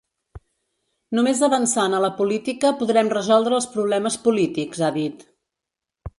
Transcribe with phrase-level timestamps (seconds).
[1.17, 5.25] Només avançant a la política podrem resoldre els problemes polítics, ha dit.